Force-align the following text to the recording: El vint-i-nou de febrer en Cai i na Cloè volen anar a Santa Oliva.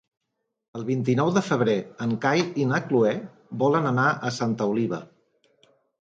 El 0.79 0.85
vint-i-nou 0.85 1.27
de 1.35 1.43
febrer 1.49 1.75
en 2.05 2.15
Cai 2.25 2.41
i 2.63 2.67
na 2.71 2.79
Cloè 2.87 3.11
volen 3.65 3.87
anar 3.91 4.07
a 4.11 4.33
Santa 4.39 4.69
Oliva. 4.73 5.01